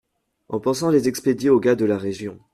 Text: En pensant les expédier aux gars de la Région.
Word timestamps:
En 0.49 0.59
pensant 0.59 0.89
les 0.89 1.07
expédier 1.07 1.51
aux 1.51 1.59
gars 1.59 1.75
de 1.75 1.85
la 1.85 1.99
Région. 1.99 2.39